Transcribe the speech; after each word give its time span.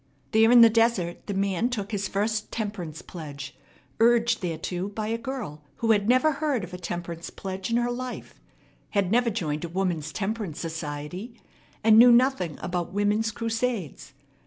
There 0.31 0.49
in 0.49 0.61
the 0.61 0.69
desert 0.71 1.27
the 1.27 1.35
man 1.35 1.69
took 1.69 1.91
his 1.91 2.07
first 2.07 2.51
temperance 2.51 3.03
pledge, 3.03 3.55
urged 3.99 4.41
thereto 4.41 4.87
by 4.87 5.09
a 5.09 5.17
girl 5.19 5.61
who 5.75 5.91
had 5.91 6.09
never 6.09 6.31
heard 6.31 6.63
of 6.63 6.73
a 6.73 6.79
temperance 6.79 7.29
pledge 7.29 7.69
in 7.69 7.77
her 7.77 7.91
life, 7.91 8.41
had 8.97 9.11
never 9.11 9.29
joined 9.29 9.63
a 9.63 9.69
woman's 9.69 10.11
temperance 10.11 10.59
society, 10.59 11.39
and 11.83 11.99
knew 11.99 12.11
nothing 12.11 12.57
about 12.63 12.91
women's 12.91 13.29
crusades. 13.29 14.13